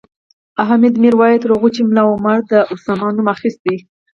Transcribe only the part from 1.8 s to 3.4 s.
ملا عمر د اسامه نوم